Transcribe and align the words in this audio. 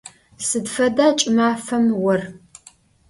Sıd 0.47 0.65
feda 0.75 1.07
ç'ımafem 1.17 1.85
vor? 2.01 2.19